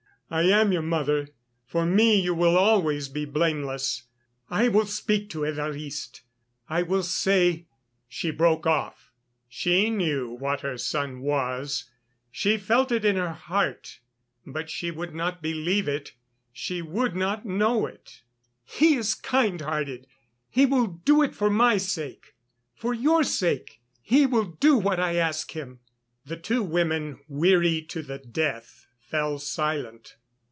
[0.33, 1.27] I am your mother;
[1.65, 4.03] for me you will always be blameless.
[4.49, 6.21] I will speak to Évariste,
[6.69, 7.65] I will say...."
[8.07, 9.11] She broke off.
[9.49, 11.89] She knew what her son was;
[12.31, 13.99] she felt it in her heart,
[14.47, 16.13] but she would not believe it,
[16.53, 18.21] she would not know it.
[18.63, 20.07] "He is kind hearted.
[20.49, 22.35] He will do it for my sake...
[22.73, 25.81] for your sake, he will do what I ask him."
[26.25, 30.15] The two women, weary to the death, fell silent.